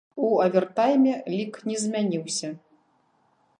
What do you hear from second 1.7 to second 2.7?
змяніўся.